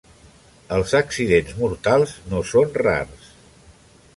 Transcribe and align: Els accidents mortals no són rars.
Els 0.77 0.95
accidents 0.99 1.53
mortals 1.65 2.15
no 2.33 2.41
són 2.53 2.73
rars. 2.87 3.29